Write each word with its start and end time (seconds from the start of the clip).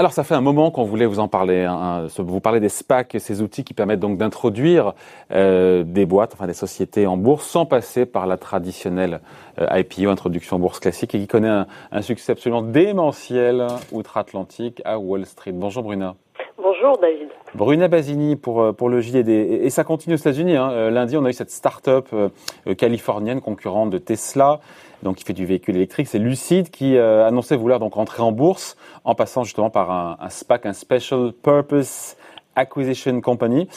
Alors 0.00 0.14
ça 0.14 0.24
fait 0.24 0.34
un 0.34 0.40
moment 0.40 0.70
qu'on 0.70 0.84
voulait 0.84 1.04
vous 1.04 1.18
en 1.18 1.28
parler, 1.28 1.64
hein, 1.64 2.06
vous 2.16 2.40
parler 2.40 2.58
des 2.58 2.70
SPAC, 2.70 3.16
ces 3.18 3.42
outils 3.42 3.64
qui 3.64 3.74
permettent 3.74 4.00
donc 4.00 4.16
d'introduire 4.16 4.94
euh, 5.30 5.82
des 5.84 6.06
boîtes, 6.06 6.32
enfin 6.32 6.46
des 6.46 6.54
sociétés 6.54 7.06
en 7.06 7.18
bourse 7.18 7.46
sans 7.46 7.66
passer 7.66 8.06
par 8.06 8.26
la 8.26 8.38
traditionnelle 8.38 9.20
euh, 9.58 9.66
IPO, 9.78 10.08
introduction 10.08 10.58
bourse 10.58 10.80
classique, 10.80 11.14
et 11.14 11.18
qui 11.18 11.26
connaît 11.26 11.50
un, 11.50 11.66
un 11.92 12.00
succès 12.00 12.32
absolument 12.32 12.62
démentiel 12.62 13.66
outre-Atlantique 13.92 14.80
à 14.86 14.98
Wall 14.98 15.26
Street. 15.26 15.52
Bonjour 15.52 15.82
Bruna. 15.82 16.14
Bonjour 16.62 16.98
David. 16.98 17.28
Bruna 17.54 17.88
Basini 17.88 18.36
pour, 18.36 18.62
euh, 18.62 18.72
pour 18.72 18.88
le 18.88 19.00
JD. 19.00 19.28
Et, 19.28 19.70
ça 19.70 19.84
continue 19.84 20.14
aux 20.14 20.18
États-Unis. 20.18 20.56
Hein. 20.56 20.70
Euh, 20.72 20.90
lundi, 20.90 21.16
on 21.16 21.24
a 21.24 21.30
eu 21.30 21.32
cette 21.32 21.50
start-up 21.50 22.08
euh, 22.12 22.28
californienne 22.74 23.40
concurrente 23.40 23.90
de 23.90 23.98
Tesla, 23.98 24.60
donc 25.02 25.16
qui 25.16 25.24
fait 25.24 25.32
du 25.32 25.46
véhicule 25.46 25.76
électrique. 25.76 26.06
C'est 26.06 26.18
Lucid 26.18 26.70
qui 26.70 26.98
annonçait 26.98 27.56
vouloir 27.56 27.80
donc 27.80 27.94
rentrer 27.94 28.22
en 28.22 28.32
bourse 28.32 28.76
en 29.04 29.14
passant 29.14 29.44
justement 29.44 29.70
par 29.70 29.90
un, 29.90 30.16
un 30.20 30.28
SPAC, 30.28 30.66
un 30.66 30.72
Special 30.72 31.32
Purpose 31.42 32.16
Acquisition 32.56 33.20
Company. 33.20 33.68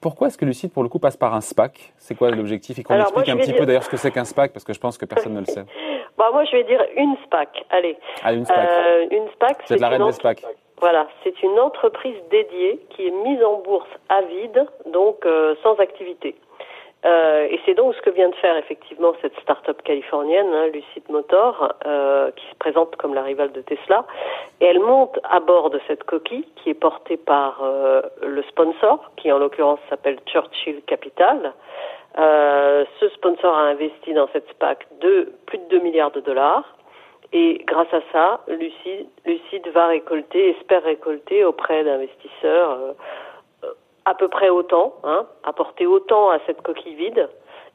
pourquoi 0.00 0.28
est-ce 0.28 0.36
que 0.36 0.44
Lucid, 0.44 0.72
pour 0.72 0.82
le 0.82 0.88
coup, 0.88 0.98
passe 0.98 1.16
par 1.16 1.34
un 1.34 1.40
SPAC? 1.40 1.94
C'est 1.98 2.14
quoi 2.14 2.30
l'objectif? 2.30 2.78
Et 2.78 2.82
qu'on 2.82 2.98
explique 3.00 3.28
un 3.28 3.36
petit 3.36 3.54
peu 3.54 3.64
d'ailleurs 3.64 3.84
ce 3.84 3.90
que 3.90 3.96
c'est 3.96 4.10
qu'un 4.10 4.24
SPAC, 4.24 4.52
parce 4.52 4.64
que 4.64 4.72
je 4.72 4.80
pense 4.80 4.98
que 4.98 5.06
personne 5.06 5.34
ne 5.34 5.40
le 5.40 5.46
sait. 5.46 5.64
Bah, 6.18 6.30
moi, 6.32 6.44
je 6.46 6.56
vais 6.56 6.64
dire 6.64 6.80
une 6.96 7.14
SPAC. 7.26 7.66
Allez. 7.68 7.98
Ah, 8.24 8.32
une 8.32 8.46
SPAC. 8.46 8.70
une 9.10 9.28
SPAC, 9.34 9.58
c'est 9.66 9.78
la 9.78 9.90
reine 9.90 10.06
des 10.06 10.12
SPAC. 10.12 10.42
Voilà, 10.78 11.06
c'est 11.24 11.42
une 11.42 11.58
entreprise 11.58 12.16
dédiée 12.30 12.78
qui 12.90 13.06
est 13.06 13.10
mise 13.10 13.42
en 13.42 13.60
bourse 13.60 13.88
à 14.10 14.20
vide, 14.22 14.66
donc 14.86 15.24
euh, 15.24 15.54
sans 15.62 15.76
activité. 15.76 16.36
Euh, 17.06 17.46
et 17.50 17.58
c'est 17.64 17.74
donc 17.74 17.94
ce 17.94 18.02
que 18.02 18.10
vient 18.10 18.28
de 18.28 18.34
faire 18.34 18.56
effectivement 18.58 19.12
cette 19.22 19.38
start-up 19.40 19.80
californienne, 19.82 20.52
hein, 20.52 20.66
Lucid 20.66 21.04
Motor, 21.08 21.72
euh, 21.86 22.30
qui 22.32 22.44
se 22.46 22.54
présente 22.56 22.96
comme 22.96 23.14
la 23.14 23.22
rivale 23.22 23.52
de 23.52 23.62
Tesla. 23.62 24.04
Et 24.60 24.66
elle 24.66 24.80
monte 24.80 25.18
à 25.24 25.40
bord 25.40 25.70
de 25.70 25.80
cette 25.86 26.04
coquille 26.04 26.46
qui 26.56 26.70
est 26.70 26.74
portée 26.74 27.16
par 27.16 27.62
le 28.22 28.42
sponsor, 28.42 29.10
qui 29.16 29.30
en 29.30 29.38
l'occurrence 29.38 29.80
s'appelle 29.88 30.18
Churchill 30.26 30.82
Capital. 30.86 31.52
ce 32.16 33.08
sponsor 33.14 33.54
a 33.54 33.62
investi 33.62 34.14
dans 34.14 34.28
cette 34.32 34.48
SPAC 34.50 34.86
de 35.00 35.32
plus 35.46 35.58
de 35.58 35.68
2 35.68 35.78
milliards 35.80 36.10
de 36.10 36.20
dollars. 36.20 36.75
Et 37.32 37.64
grâce 37.66 37.92
à 37.92 38.00
ça, 38.12 38.40
Lucide, 38.48 39.06
Lucide 39.24 39.68
va 39.74 39.88
récolter, 39.88 40.50
espère 40.50 40.82
récolter 40.84 41.44
auprès 41.44 41.84
d'investisseurs 41.84 42.72
euh, 42.72 42.92
à 44.04 44.14
peu 44.14 44.28
près 44.28 44.48
autant, 44.48 44.94
hein, 45.04 45.26
apporter 45.44 45.86
autant 45.86 46.30
à 46.30 46.38
cette 46.46 46.62
coquille 46.62 46.94
vide. 46.94 47.28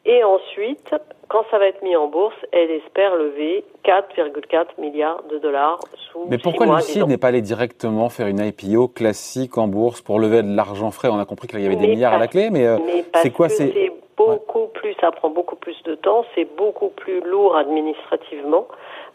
Et 0.04 0.24
ensuite, 0.24 0.96
quand 1.28 1.44
ça 1.52 1.60
va 1.60 1.68
être 1.68 1.84
mis 1.84 1.96
en 1.96 2.08
bourse, 2.08 2.36
elle 2.52 2.72
espère 2.72 3.16
lever 3.16 3.64
4,4 3.86 4.80
milliards 4.80 5.22
de 5.30 5.38
dollars 5.38 5.80
sous 6.12 6.26
Mais 6.28 6.40
pourquoi 6.40 6.66
Lucide 6.66 7.08
n'est 7.08 7.20
pas 7.20 7.28
allé 7.28 7.42
directement 7.42 8.10
faire 8.10 8.28
une 8.28 8.40
IPO 8.40 8.88
classique 8.88 9.58
en 9.60 9.68
bourse 9.68 10.02
pour 10.02 10.20
lever 10.20 10.42
de 10.42 10.56
l'argent 10.56 10.90
frais? 10.90 11.10
On 11.10 11.20
a 11.20 11.26
compris 11.26 11.48
qu'il 11.48 11.62
y 11.62 11.66
avait 11.68 11.76
des 11.76 11.88
milliards 11.88 12.14
à 12.14 12.18
la 12.18 12.28
clé, 12.28 12.50
mais, 12.50 12.66
euh, 12.66 12.78
c'est 13.22 13.30
quoi 13.30 13.50
C'est 13.50 13.92
beaucoup 14.28 14.68
plus, 14.68 14.94
ça 15.02 15.12
prend 15.12 15.30
beaucoup 15.30 15.56
plus 15.56 15.82
de 15.84 15.96
temps, 15.96 16.26
c'est 16.36 16.46
beaucoup 16.56 16.90
plus 16.90 17.22
lourd 17.22 17.56
administrativement. 17.56 18.68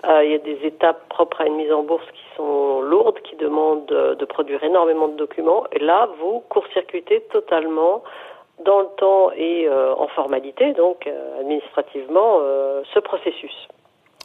Euh, 0.07 0.25
il 0.25 0.31
y 0.31 0.35
a 0.35 0.39
des 0.39 0.59
étapes 0.65 1.09
propres 1.09 1.41
à 1.41 1.47
une 1.47 1.57
mise 1.57 1.73
en 1.73 1.83
bourse 1.83 2.07
qui 2.12 2.37
sont 2.37 2.81
lourdes, 2.83 3.19
qui 3.21 3.37
demandent 3.37 3.87
de 3.87 4.25
produire 4.25 4.62
énormément 4.62 5.09
de 5.09 5.17
documents. 5.17 5.65
Et 5.73 5.79
là, 5.79 6.09
vous 6.21 6.43
court-circuitez 6.49 7.23
totalement 7.33 8.03
dans 8.65 8.81
le 8.81 8.89
temps 8.97 9.31
et 9.37 9.69
euh, 9.69 9.95
en 9.95 10.09
formalité, 10.09 10.73
donc 10.73 11.07
euh, 11.07 11.41
administrativement, 11.41 12.41
ce 12.95 12.99
processus. 13.01 13.69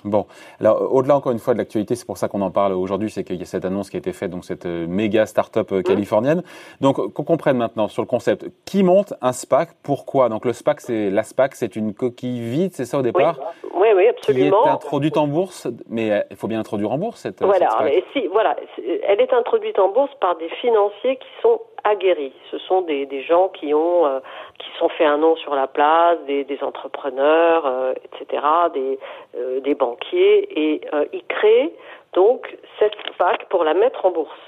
Bon, 0.04 0.26
alors 0.60 0.94
au-delà 0.94 1.16
encore 1.16 1.32
une 1.32 1.40
fois 1.40 1.54
de 1.54 1.60
l'actualité, 1.60 1.96
c'est 1.96 2.06
pour 2.06 2.18
ça 2.18 2.28
qu'on 2.28 2.42
en 2.42 2.52
parle 2.52 2.74
aujourd'hui, 2.74 3.10
c'est 3.12 3.24
qu'il 3.24 3.36
y 3.36 3.42
a 3.42 3.46
cette 3.46 3.66
annonce 3.66 3.90
qui 3.90 3.98
a 3.98 4.00
été 4.00 4.14
faite, 4.14 4.32
donc 4.32 4.46
cette 4.46 4.66
euh, 4.66 4.88
méga 4.88 5.26
start-up 5.26 5.72
euh, 5.72 5.80
mmh. 5.80 5.84
californienne. 5.84 6.44
Donc 6.80 6.96
qu'on 7.14 7.24
comprenne 7.24 7.58
maintenant 7.58 7.88
sur 7.88 8.02
le 8.02 8.08
concept, 8.08 8.48
qui 8.66 8.84
monte 8.84 9.14
un 9.22 9.34
SPAC, 9.34 9.70
pourquoi? 9.84 10.30
Donc 10.30 10.46
le 10.46 10.54
SPAC, 10.54 10.82
c'est 10.82 11.10
la 11.10 11.24
SPAC, 11.24 11.56
c'est 11.56 11.76
une 11.76 11.94
coquille 11.94 12.42
vide, 12.42 12.72
c'est 12.74 12.86
ça 12.86 12.98
au 12.98 13.02
départ? 13.02 13.40
Oui, 13.76 13.81
oui, 13.96 14.08
absolument. 14.08 14.64
Qui 14.64 14.68
est 14.68 14.72
introduite 14.72 15.18
en 15.18 15.28
bourse, 15.28 15.68
mais 15.90 16.12
euh, 16.12 16.22
il 16.30 16.38
faut 16.38 16.48
bien 16.48 16.60
introduire 16.60 16.92
en 16.92 16.98
bourse 16.98 17.22
cette. 17.22 17.42
Voilà, 17.44 17.70
SPAC. 17.70 18.04
si, 18.14 18.28
voilà, 18.28 18.56
elle 19.04 19.22
est 19.22 19.34
introduite 19.34 19.80
en 19.80 19.90
bourse 19.90 20.12
par 20.20 20.36
des 20.38 20.50
financiers 20.50 21.18
qui 21.18 21.30
sont 21.42 21.62
aguerris. 21.84 22.34
Ce 22.50 22.58
sont 22.60 22.82
des, 22.82 23.06
des 23.06 23.24
gens 23.24 23.50
qui 23.50 23.74
ont 23.74 24.06
euh, 24.06 24.20
qui 24.60 24.68
sont 24.78 24.90
fait 24.90 25.06
un 25.06 25.18
nom 25.18 25.36
sur 25.38 25.56
la 25.56 25.68
place, 25.68 26.18
des, 26.28 26.44
des 26.44 26.62
entrepreneurs, 26.64 27.66
euh, 27.66 27.94
etc., 28.04 28.44
des, 28.74 29.00
euh, 29.36 29.60
des 29.62 29.76
banquiers, 29.76 30.48
et 30.60 30.82
ils 31.14 31.26
créent 31.28 31.74
donc 32.14 32.58
cette 32.80 32.94
SPAC 33.14 33.48
pour 33.50 33.64
la 33.64 33.74
mettre 33.74 34.06
en 34.06 34.12
bourse. 34.12 34.40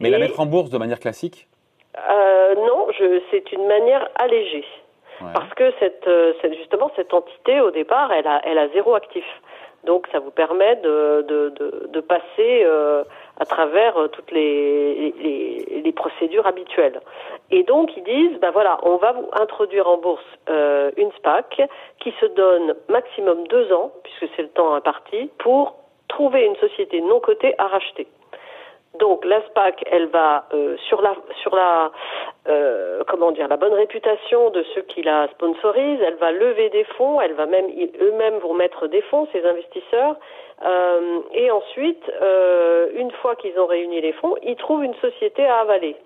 Mais 0.00 0.10
la 0.10 0.18
mettre 0.18 0.40
en 0.40 0.46
bourse 0.46 0.70
de 0.70 0.78
manière 0.78 1.00
classique? 1.00 1.48
Non, 2.56 2.86
c'est 3.30 3.52
une 3.52 3.66
manière 3.66 4.08
allégée. 4.14 4.64
Parce 5.20 5.52
que 5.54 5.72
cette, 5.80 6.08
cette, 6.40 6.54
justement 6.54 6.90
cette 6.96 7.12
entité 7.12 7.60
au 7.60 7.70
départ, 7.70 8.12
elle 8.12 8.26
a, 8.26 8.40
elle 8.44 8.58
a 8.58 8.68
zéro 8.68 8.94
actif. 8.94 9.24
Donc 9.84 10.06
ça 10.10 10.18
vous 10.18 10.30
permet 10.30 10.76
de, 10.76 11.24
de, 11.28 11.48
de, 11.50 11.86
de 11.88 12.00
passer 12.00 12.62
euh, 12.64 13.04
à 13.38 13.44
travers 13.44 13.96
euh, 13.96 14.08
toutes 14.08 14.30
les, 14.32 15.14
les, 15.22 15.80
les, 15.82 15.92
procédures 15.92 16.46
habituelles. 16.46 17.00
Et 17.50 17.62
donc 17.62 17.96
ils 17.96 18.02
disent, 18.02 18.38
ben 18.40 18.50
voilà, 18.50 18.78
on 18.82 18.96
va 18.96 19.12
vous 19.12 19.28
introduire 19.40 19.88
en 19.88 19.98
bourse 19.98 20.24
euh, 20.50 20.90
une 20.96 21.12
SPAC 21.12 21.62
qui 22.00 22.12
se 22.20 22.26
donne 22.26 22.74
maximum 22.88 23.46
deux 23.46 23.72
ans, 23.72 23.92
puisque 24.02 24.34
c'est 24.34 24.42
le 24.42 24.48
temps 24.48 24.74
imparti, 24.74 25.30
pour 25.38 25.76
trouver 26.08 26.44
une 26.44 26.56
société 26.56 27.00
non 27.00 27.20
cotée 27.20 27.54
à 27.58 27.68
racheter. 27.68 28.08
Donc 28.98 29.24
la 29.24 29.40
SPAC, 29.46 29.84
elle 29.90 30.06
va 30.06 30.46
euh, 30.52 30.76
sur 30.88 31.02
la 31.02 31.14
sur 31.42 31.54
la 31.54 31.90
euh, 32.48 33.02
comment 33.06 33.30
dire 33.30 33.48
la 33.48 33.56
bonne 33.56 33.74
réputation 33.74 34.50
de 34.50 34.64
ceux 34.74 34.82
qui 34.82 35.02
la 35.02 35.28
sponsorisent, 35.28 36.00
elle 36.02 36.16
va 36.16 36.32
lever 36.32 36.70
des 36.70 36.84
fonds, 36.96 37.20
elle 37.20 37.34
va 37.34 37.46
même 37.46 37.66
eux-mêmes 38.00 38.38
vont 38.38 38.54
mettre 38.54 38.86
des 38.88 39.02
fonds 39.02 39.28
ces 39.32 39.44
investisseurs 39.44 40.16
euh, 40.64 41.20
et 41.32 41.50
ensuite 41.50 42.10
une 42.94 43.10
fois 43.22 43.36
qu'ils 43.36 43.58
ont 43.58 43.66
réuni 43.66 44.00
les 44.00 44.12
fonds, 44.12 44.36
ils 44.42 44.56
trouvent 44.56 44.84
une 44.84 44.94
société 44.96 45.46
à 45.46 45.58
avaler. 45.58 45.96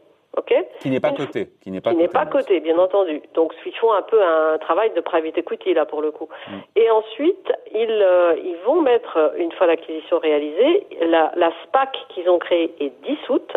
Qui 0.81 0.91
n'est 0.91 1.01
pas 1.01 1.13
coté. 1.13 1.49
Qui 1.63 1.71
n'est 1.71 1.81
pas, 1.81 1.93
pas 2.13 2.27
coté, 2.27 2.61
bien 2.61 2.79
entendu. 2.79 3.23
Donc, 3.35 3.53
ils 3.67 3.77
font 3.77 3.93
un 3.93 4.03
peu 4.03 4.23
un 4.23 4.59
travail 4.59 4.91
de 4.97 5.01
private 5.01 5.39
equity, 5.39 5.75
là, 5.75 5.85
pour 5.85 6.03
le 6.03 6.11
coup. 6.11 6.29
Mm. 6.49 6.53
Et 6.77 6.91
ensuite, 6.91 7.53
ils, 7.75 7.91
euh, 7.91 8.35
ils 8.43 8.57
vont 8.65 8.81
mettre, 8.81 9.35
une 9.37 9.53
fois 9.53 9.67
l'acquisition 9.67 10.19
réalisée, 10.19 10.87
la, 11.01 11.33
la 11.37 11.53
SPAC 11.65 11.97
qu'ils 12.09 12.29
ont 12.29 12.39
créée 12.39 12.75
est 12.81 12.93
dissoute 13.05 13.53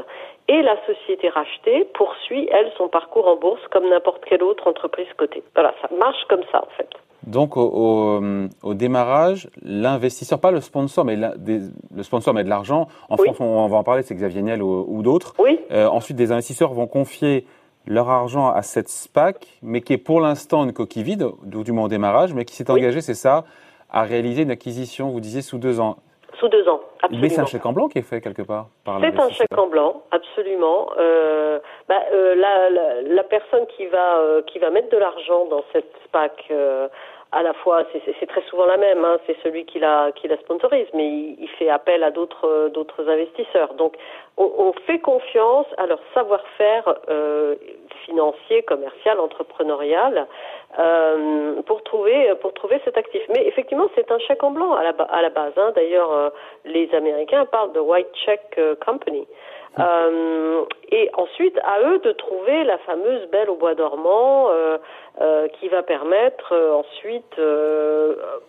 et 0.47 0.61
la 0.61 0.77
société 0.85 1.29
rachetée 1.29 1.85
poursuit, 1.93 2.47
elle, 2.51 2.71
son 2.77 2.87
parcours 2.87 3.27
en 3.27 3.35
bourse 3.35 3.65
comme 3.71 3.89
n'importe 3.89 4.23
quelle 4.25 4.43
autre 4.43 4.67
entreprise 4.67 5.07
cotée. 5.17 5.43
Voilà, 5.55 5.73
ça 5.81 5.89
marche 5.95 6.23
comme 6.29 6.43
ça, 6.51 6.61
en 6.61 6.69
fait. 6.77 6.89
Donc 7.27 7.57
au, 7.57 8.21
au, 8.61 8.73
démarrage, 8.73 9.49
l'investisseur, 9.63 10.39
pas 10.39 10.51
le 10.51 10.61
sponsor, 10.61 11.05
mais 11.05 11.15
le 11.17 12.03
sponsor 12.03 12.33
met 12.33 12.43
de 12.43 12.49
l'argent. 12.49 12.87
En 13.09 13.17
France, 13.17 13.37
on, 13.39 13.67
va 13.67 13.77
en 13.77 13.83
parler, 13.83 14.03
c'est 14.03 14.15
Xavier 14.15 14.41
Niel 14.41 14.61
ou, 14.61 15.01
d'autres. 15.01 15.33
Oui. 15.39 15.59
Euh, 15.71 15.87
ensuite, 15.87 16.17
des 16.17 16.31
investisseurs 16.31 16.73
vont 16.73 16.87
confier 16.87 17.45
leur 17.87 18.09
argent 18.09 18.49
à 18.49 18.61
cette 18.61 18.89
SPAC, 18.89 19.59
mais 19.61 19.81
qui 19.81 19.93
est 19.93 19.97
pour 19.97 20.19
l'instant 20.19 20.63
une 20.63 20.73
coquille 20.73 21.03
vide, 21.03 21.27
du 21.43 21.71
moins 21.71 21.85
au 21.85 21.89
démarrage, 21.89 22.33
mais 22.33 22.45
qui 22.45 22.55
s'est 22.55 22.69
engagé, 22.69 23.01
c'est 23.01 23.13
ça, 23.13 23.45
à 23.89 24.03
réaliser 24.03 24.43
une 24.43 24.51
acquisition, 24.51 25.09
vous 25.09 25.19
disiez, 25.19 25.41
sous 25.41 25.57
deux 25.57 25.79
ans. 25.79 25.97
Sous 26.39 26.49
deux 26.49 26.67
ans, 26.67 26.81
absolument. 27.01 27.21
Mais 27.21 27.29
c'est 27.29 27.41
un 27.41 27.45
chèque 27.45 27.65
en 27.65 27.71
blanc 27.71 27.87
qui 27.87 27.99
est 27.99 28.01
fait 28.01 28.19
quelque 28.19 28.41
part 28.41 28.67
par 28.83 28.99
C'est 28.99 29.19
un 29.19 29.29
chèque 29.29 29.57
en 29.57 29.67
blanc, 29.67 30.03
absolument. 30.11 30.89
Euh, 30.97 31.59
bah, 31.87 32.01
euh, 32.11 32.35
la, 32.35 32.69
la, 32.69 33.01
la, 33.01 33.23
personne 33.23 33.65
qui 33.77 33.85
va 33.85 34.17
euh, 34.17 34.41
qui 34.43 34.59
va 34.59 34.69
mettre 34.69 34.89
de 34.89 34.97
l'argent 34.97 35.45
dans 35.45 35.63
cette 35.71 35.91
SPAC 36.05 36.45
euh, 36.51 36.87
à 37.35 37.43
la 37.43 37.53
fois, 37.53 37.83
c'est 37.91 38.27
très 38.27 38.41
souvent 38.43 38.65
la 38.65 38.77
même, 38.77 39.03
hein, 39.03 39.17
c'est 39.27 39.35
celui 39.43 39.65
qui 39.65 39.77
la, 39.77 40.13
qui 40.15 40.29
la 40.29 40.37
sponsorise, 40.37 40.87
mais 40.93 41.05
il, 41.37 41.49
fait 41.59 41.69
appel 41.69 42.01
à 42.03 42.09
d'autres 42.09 42.69
d'autres 42.69 43.09
investisseurs. 43.09 43.73
Donc, 43.73 43.97
on, 44.37 44.49
on, 44.57 44.73
fait 44.87 44.99
confiance 44.99 45.65
à 45.77 45.85
leur 45.85 45.99
savoir-faire 46.13 46.95
euh, 47.09 47.55
financier, 48.05 48.63
commercial, 48.63 49.19
entrepreneurial 49.19 50.27
euh, 50.79 51.61
pour 51.63 51.83
trouver 51.83 52.33
pour 52.41 52.53
trouver 52.53 52.79
cet 52.85 52.97
actif. 52.97 53.21
Mais 53.29 53.45
effectivement, 53.45 53.89
c'est 53.95 54.09
un 54.11 54.19
chèque 54.19 54.43
en 54.43 54.51
blanc 54.51 54.73
à 54.73 54.83
la, 54.83 54.91
à 54.91 55.21
la 55.21 55.29
base. 55.29 55.53
Hein. 55.57 55.73
D'ailleurs, 55.75 56.13
euh, 56.13 56.29
les 56.63 56.93
Américains 56.95 57.45
parlent 57.45 57.73
de 57.73 57.81
white 57.81 58.13
check 58.25 58.41
euh, 58.57 58.75
company. 58.75 59.27
Euh, 59.79 60.63
et 60.91 61.09
ensuite, 61.17 61.57
à 61.63 61.81
eux 61.81 61.99
de 61.99 62.11
trouver 62.13 62.63
la 62.63 62.77
fameuse 62.79 63.27
belle 63.31 63.49
au 63.49 63.55
bois 63.55 63.75
dormant 63.75 64.47
euh, 64.49 64.77
euh, 65.19 65.47
qui 65.59 65.67
va 65.67 65.83
permettre 65.83 66.53
ensuite 66.53 67.39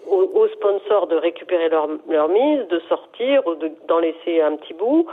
aux, 0.09 0.49
sponsors 0.49 1.07
de 1.09 1.17
récupérer 1.17 1.69
leur, 1.69 1.89
leur 2.09 2.29
mise, 2.29 2.67
de 2.69 2.81
sortir 2.89 3.43
d'en 3.89 3.99
laisser 3.99 4.41
un 4.41 4.57
petit 4.57 4.75
bout. 4.75 5.07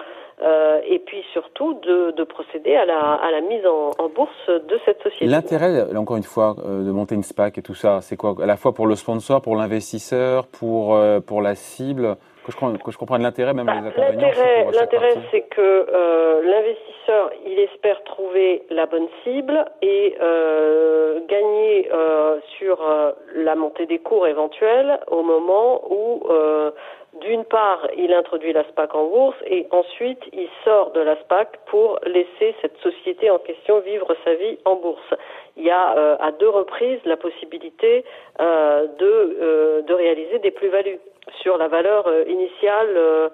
et 0.86 1.00
puis 1.00 1.24
surtout 1.32 1.74
de, 1.76 2.12
de 2.12 2.24
procéder 2.24 2.76
à 2.76 2.86
la, 2.86 3.42
mise 3.42 3.66
en, 3.66 3.92
en, 3.98 4.10
bourse 4.10 4.48
de 4.48 4.80
cette 4.86 5.02
société. 5.02 5.26
L'intérêt, 5.26 5.96
encore 5.96 6.18
une 6.18 6.24
fois, 6.24 6.56
de 6.58 6.92
monter 6.92 7.16
une 7.16 7.24
SPAC 7.24 7.58
et 7.58 7.62
tout 7.62 7.76
ça, 7.76 8.02
c'est 8.02 8.18
quoi? 8.18 8.36
À 8.42 8.46
la 8.46 8.58
fois 8.58 8.74
pour 8.74 8.86
le 8.86 8.96
sponsor, 8.96 9.42
pour 9.42 9.56
l'investisseur, 9.56 10.46
pour, 10.48 11.00
pour 11.26 11.42
la 11.42 11.56
cible? 11.56 12.18
Que 12.46 12.52
je, 12.52 12.84
que 12.84 12.92
je 12.92 12.98
comprenne 12.98 13.24
l'intérêt 13.24 13.54
même 13.54 13.66
bah, 13.66 13.76
les 13.82 13.88
inconvénients. 13.88 14.72
L'intérêt, 14.72 15.16
c'est 15.32 15.42
que 15.42 15.62
euh, 15.62 16.42
l'investisseur, 16.44 17.32
il 17.46 17.60
espère 17.60 18.04
trouver 18.04 18.64
la 18.70 18.86
bonne 18.86 19.08
cible 19.24 19.66
et 19.82 20.16
euh, 20.22 21.20
gagner 21.28 21.90
euh, 21.94 22.40
sur 22.58 22.82
euh, 22.82 23.12
la 23.36 23.56
montée 23.56 23.86
des 23.86 24.00
cours 24.00 24.28
éventuels 24.28 25.00
au 25.08 25.24
moment 25.24 25.82
où 25.90 26.24
euh, 26.30 26.72
d'une 27.22 27.46
part, 27.46 27.88
il 27.96 28.12
introduit 28.14 28.54
la 28.54 28.64
SPAC 28.64 28.96
en 28.96 29.06
bourse 29.06 29.38
et 29.46 29.68
ensuite 29.72 30.20
il 30.34 30.48
sort 30.64 30.92
de 30.92 31.00
la 31.00 31.16
SPAC 31.22 31.58
pour 31.68 32.00
laisser 32.06 32.56
cette 32.62 32.78
société 32.78 33.30
en 33.30 33.38
question 33.38 33.80
vivre 33.82 34.16
sa 34.24 34.34
vie 34.34 34.58
en 34.66 34.76
bourse. 34.76 35.14
Il 35.56 35.64
y 35.64 35.70
a 35.70 35.96
euh, 35.96 36.16
à 36.20 36.32
deux 36.32 36.50
reprises 36.50 37.00
la 37.06 37.18
possibilité 37.18 38.04
euh, 38.40 38.88
de, 38.98 39.38
euh, 39.42 39.82
de 39.84 39.94
réaliser 39.94 40.40
des 40.40 40.52
plus-values 40.52 41.00
sur 41.42 41.58
la 41.58 41.68
valeur 41.68 42.10
initiale 42.28 43.32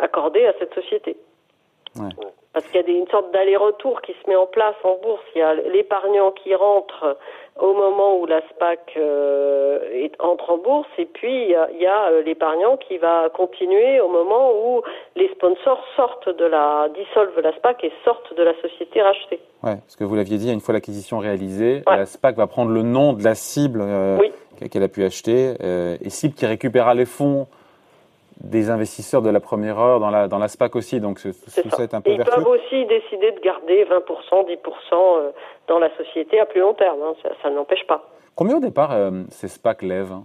accordée 0.00 0.46
à 0.46 0.54
cette 0.58 0.74
société. 0.74 1.16
Ouais. 1.96 2.08
Parce 2.52 2.66
qu'il 2.66 2.76
y 2.76 2.80
a 2.80 2.82
des, 2.82 2.92
une 2.92 3.06
sorte 3.08 3.32
d'aller-retour 3.32 4.02
qui 4.02 4.12
se 4.12 4.28
met 4.28 4.36
en 4.36 4.46
place 4.46 4.74
en 4.82 4.96
bourse. 5.02 5.22
Il 5.36 5.38
y 5.38 5.42
a 5.42 5.54
l'épargnant 5.54 6.32
qui 6.32 6.54
rentre 6.54 7.16
au 7.60 7.74
moment 7.74 8.18
où 8.18 8.26
la 8.26 8.40
SPAC 8.50 8.94
euh, 8.96 10.08
entre 10.18 10.50
en 10.50 10.58
bourse 10.58 10.88
et 10.98 11.04
puis 11.04 11.44
il 11.44 11.50
y 11.50 11.54
a, 11.54 11.68
il 11.72 11.80
y 11.80 11.86
a 11.86 12.10
euh, 12.10 12.22
l'épargnant 12.22 12.76
qui 12.76 12.98
va 12.98 13.28
continuer 13.30 14.00
au 14.00 14.08
moment 14.08 14.52
où 14.52 14.82
les 15.16 15.28
sponsors 15.28 15.84
sortent 15.94 16.28
de 16.28 16.44
la 16.44 16.88
dissolvent 16.94 17.40
la 17.40 17.52
SPAC 17.56 17.84
et 17.84 17.92
sortent 18.04 18.34
de 18.36 18.42
la 18.42 18.54
société 18.60 19.02
rachetée. 19.02 19.40
Ouais, 19.62 19.76
parce 19.76 19.96
que 19.96 20.04
vous 20.04 20.14
l'aviez 20.14 20.38
dit, 20.38 20.50
une 20.50 20.60
fois 20.60 20.72
l'acquisition 20.72 21.18
réalisée, 21.18 21.82
ouais. 21.86 21.96
la 21.96 22.06
SPAC 22.06 22.36
va 22.36 22.46
prendre 22.46 22.70
le 22.70 22.82
nom 22.82 23.12
de 23.12 23.22
la 23.22 23.34
cible 23.34 23.80
euh, 23.82 24.18
oui. 24.18 24.32
qu'elle 24.70 24.82
a 24.82 24.88
pu 24.88 25.04
acheter 25.04 25.54
euh, 25.62 25.96
et 26.00 26.08
cible 26.08 26.34
qui 26.34 26.46
récupérera 26.46 26.94
les 26.94 27.04
fonds 27.06 27.46
des 28.40 28.70
investisseurs 28.70 29.22
de 29.22 29.30
la 29.30 29.40
première 29.40 29.78
heure 29.78 30.00
dans 30.00 30.10
la, 30.10 30.28
dans 30.28 30.38
la 30.38 30.48
SPAC 30.48 30.76
aussi. 30.76 31.00
Donc 31.00 31.20
tout 31.20 31.32
ça. 31.32 31.62
ça 31.70 31.82
est 31.82 31.94
un 31.94 32.00
peu 32.00 32.10
Ils 32.10 32.16
vertueux. 32.16 32.42
peuvent 32.42 32.52
aussi 32.52 32.86
décider 32.86 33.32
de 33.32 33.40
garder 33.40 33.84
20%, 33.84 34.46
10% 34.46 35.32
dans 35.68 35.78
la 35.78 35.94
société 35.96 36.40
à 36.40 36.46
plus 36.46 36.60
long 36.60 36.74
terme. 36.74 36.98
Hein. 37.02 37.14
Ça, 37.22 37.30
ça 37.42 37.50
n'empêche 37.50 37.86
pas. 37.86 38.02
Combien 38.34 38.56
au 38.56 38.60
départ 38.60 38.92
euh, 38.92 39.10
ces 39.28 39.48
SPAC 39.48 39.82
lèvent 39.82 40.12
hein? 40.12 40.24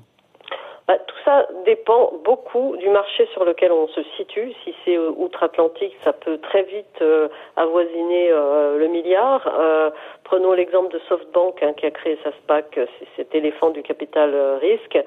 Bah, 0.87 0.99
tout 0.99 1.15
ça 1.25 1.47
dépend 1.65 2.13
beaucoup 2.23 2.77
du 2.77 2.89
marché 2.89 3.27
sur 3.33 3.43
lequel 3.43 3.71
on 3.71 3.87
se 3.87 4.03
situe. 4.17 4.53
Si 4.63 4.75
c'est 4.85 4.95
euh, 4.95 5.09
outre-Atlantique, 5.17 5.97
ça 6.03 6.13
peut 6.13 6.37
très 6.37 6.61
vite 6.61 7.01
euh, 7.01 7.27
avoisiner 7.55 8.29
euh, 8.31 8.77
le 8.77 8.87
milliard. 8.87 9.41
prenons 10.23 10.53
l'exemple 10.53 10.93
de 10.93 10.99
SoftBank 11.09 11.63
hein, 11.63 11.73
qui 11.73 11.87
a 11.87 11.91
créé 11.91 12.19
sa 12.23 12.31
SPAC, 12.33 12.79
cet 13.15 13.33
éléphant 13.33 13.71
du 13.71 13.81
capital 13.81 14.35
risque. 14.61 14.97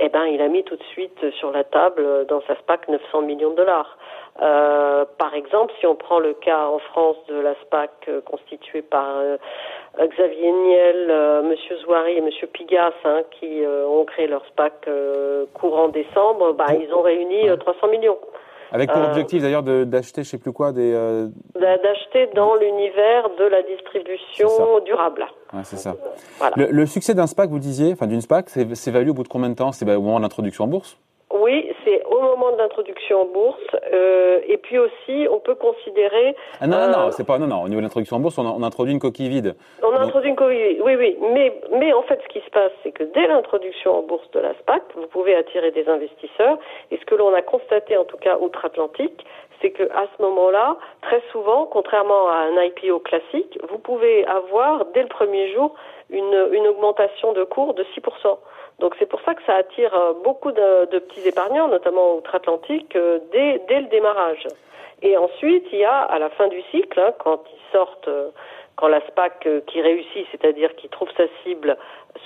Eh 0.00 0.08
ben, 0.08 0.24
il 0.26 0.42
a 0.42 0.48
mis 0.48 0.64
tout 0.64 0.76
de 0.76 0.82
suite 0.84 1.30
sur 1.38 1.52
la 1.52 1.62
table 1.62 2.26
dans 2.26 2.40
sa 2.42 2.56
SPAC 2.56 2.88
900 2.88 3.22
millions 3.22 3.50
de 3.50 3.56
dollars. 3.56 3.96
Euh, 4.40 5.04
par 5.18 5.34
exemple, 5.34 5.72
si 5.80 5.86
on 5.86 5.96
prend 5.96 6.20
le 6.20 6.32
cas 6.34 6.66
en 6.66 6.78
France 6.78 7.16
de 7.28 7.40
la 7.40 7.54
SPAC 7.66 7.90
euh, 8.08 8.20
constituée 8.20 8.82
par 8.82 9.16
euh, 9.18 9.36
Xavier 9.98 10.52
Niel, 10.52 11.42
Monsieur 11.44 11.76
Zouari 11.78 12.18
et 12.18 12.20
Monsieur 12.20 12.46
Pigas, 12.46 12.92
hein, 13.04 13.22
qui 13.32 13.62
ont 13.66 14.04
créé 14.04 14.28
leur 14.28 14.44
SPAC 14.46 14.88
courant 15.54 15.88
décembre, 15.88 16.52
bah, 16.52 16.66
ils 16.80 16.92
ont 16.94 17.02
réuni 17.02 17.48
300 17.58 17.88
millions. 17.88 18.18
Avec 18.70 18.92
pour 18.92 19.02
objectif 19.02 19.42
d'ailleurs 19.42 19.62
d'acheter, 19.62 20.22
je 20.22 20.28
sais 20.28 20.38
plus 20.38 20.52
quoi, 20.52 20.72
des. 20.72 20.92
D'acheter 21.58 22.28
dans 22.34 22.54
l'univers 22.54 23.30
de 23.38 23.44
la 23.44 23.62
distribution 23.62 24.78
durable. 24.84 25.26
Ouais, 25.52 25.60
c'est 25.64 25.78
ça. 25.78 25.96
Voilà. 26.38 26.54
Le, 26.56 26.66
le, 26.70 26.86
succès 26.86 27.14
d'un 27.14 27.26
SPAC, 27.26 27.48
vous 27.50 27.58
disiez, 27.58 27.94
enfin 27.94 28.06
d'une 28.06 28.20
SPAC, 28.20 28.50
c'est 28.50 29.08
au 29.08 29.14
bout 29.14 29.22
de 29.22 29.28
combien 29.28 29.48
de 29.48 29.54
temps? 29.54 29.72
C'est 29.72 29.90
au 29.90 30.02
moment 30.02 30.18
de 30.18 30.22
l'introduction 30.22 30.64
en 30.64 30.68
bourse 30.68 30.98
oui, 31.48 31.72
c'est 31.84 32.04
au 32.04 32.20
moment 32.20 32.52
de 32.52 32.58
l'introduction 32.58 33.22
en 33.22 33.24
bourse. 33.24 33.58
Euh, 33.92 34.40
et 34.46 34.58
puis 34.58 34.78
aussi, 34.78 35.26
on 35.30 35.38
peut 35.38 35.54
considérer. 35.54 36.36
Ah 36.60 36.66
non, 36.66 36.76
euh, 36.76 36.88
non, 36.88 37.10
c'est 37.10 37.26
pas. 37.26 37.38
Non, 37.38 37.46
non. 37.46 37.62
Au 37.62 37.68
niveau 37.68 37.80
de 37.80 37.86
l'introduction 37.86 38.16
en 38.16 38.20
bourse, 38.20 38.36
on, 38.36 38.46
on, 38.46 38.62
introduit 38.62 38.92
une 38.92 38.98
coquille 38.98 39.28
vide. 39.30 39.54
On 39.82 39.90
Donc... 39.90 40.00
introduit 40.00 40.30
une 40.30 40.36
coquille 40.36 40.74
vide. 40.74 40.82
Oui, 40.84 40.94
oui. 40.96 41.16
Mais, 41.32 41.52
mais 41.72 41.92
en 41.94 42.02
fait, 42.02 42.20
ce 42.22 42.28
qui 42.28 42.44
se 42.44 42.50
passe, 42.50 42.72
c'est 42.82 42.92
que 42.92 43.04
dès 43.04 43.26
l'introduction 43.26 43.98
en 43.98 44.02
bourse 44.02 44.30
de 44.32 44.40
la 44.40 44.52
SPAC, 44.60 44.82
vous 44.94 45.06
pouvez 45.06 45.34
attirer 45.34 45.70
des 45.70 45.88
investisseurs. 45.88 46.58
Et 46.90 46.98
ce 46.98 47.04
que 47.06 47.14
l'on 47.14 47.32
a 47.32 47.40
constaté, 47.40 47.96
en 47.96 48.04
tout 48.04 48.18
cas 48.18 48.36
outre-Atlantique, 48.38 49.24
c'est 49.60 49.70
que 49.70 49.82
à 49.84 50.06
ce 50.16 50.22
moment-là, 50.22 50.76
très 51.02 51.22
souvent, 51.32 51.66
contrairement 51.66 52.28
à 52.28 52.36
un 52.36 52.62
IPO 52.62 53.00
classique, 53.00 53.58
vous 53.68 53.78
pouvez 53.78 54.24
avoir 54.26 54.86
dès 54.86 55.02
le 55.02 55.08
premier 55.08 55.52
jour 55.52 55.74
une, 56.10 56.66
augmentation 56.66 57.32
de 57.32 57.44
cours 57.44 57.74
de 57.74 57.84
6%. 57.84 58.38
Donc 58.78 58.94
c'est 58.98 59.06
pour 59.06 59.20
ça 59.22 59.34
que 59.34 59.42
ça 59.44 59.56
attire 59.56 59.92
beaucoup 60.24 60.52
de, 60.52 60.98
petits 60.98 61.26
épargnants, 61.26 61.68
notamment 61.68 62.14
outre-Atlantique, 62.16 62.94
euh, 62.96 63.18
dès, 63.32 63.80
le 63.80 63.88
démarrage. 63.88 64.46
Et 65.02 65.16
ensuite, 65.16 65.66
il 65.72 65.78
y 65.78 65.84
a 65.84 65.98
à 65.98 66.18
la 66.18 66.30
fin 66.30 66.48
du 66.48 66.62
cycle, 66.70 66.98
hein, 67.00 67.12
quand 67.18 67.42
ils 67.52 67.72
sortent, 67.72 68.08
euh, 68.08 68.30
quand 68.76 68.88
la 68.88 69.00
SPAC 69.08 69.46
euh, 69.46 69.60
qui 69.66 69.80
réussit, 69.80 70.26
c'est-à-dire 70.30 70.74
qui 70.76 70.88
trouve 70.88 71.08
sa 71.16 71.24
cible, 71.42 71.76